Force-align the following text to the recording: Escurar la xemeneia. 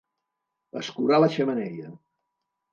Escurar 0.81 1.21
la 1.25 1.31
xemeneia. 1.37 1.95